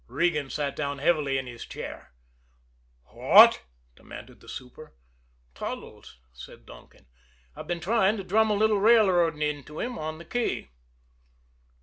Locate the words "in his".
1.37-1.63